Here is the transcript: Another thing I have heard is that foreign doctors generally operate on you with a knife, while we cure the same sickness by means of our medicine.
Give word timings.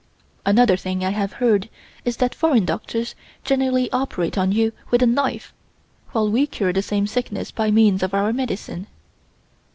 Another 0.47 0.77
thing 0.77 1.05
I 1.05 1.11
have 1.11 1.33
heard 1.33 1.69
is 2.05 2.17
that 2.17 2.33
foreign 2.33 2.65
doctors 2.65 3.13
generally 3.43 3.87
operate 3.91 4.35
on 4.35 4.51
you 4.51 4.71
with 4.89 5.03
a 5.03 5.05
knife, 5.05 5.53
while 6.11 6.27
we 6.27 6.47
cure 6.47 6.73
the 6.73 6.81
same 6.81 7.05
sickness 7.05 7.51
by 7.51 7.69
means 7.69 8.01
of 8.01 8.15
our 8.15 8.33
medicine. 8.33 8.87